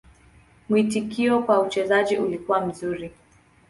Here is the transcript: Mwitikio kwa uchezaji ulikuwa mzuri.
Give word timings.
Mwitikio 0.69 1.43
kwa 1.43 1.59
uchezaji 1.61 2.17
ulikuwa 2.17 2.65
mzuri. 2.65 3.11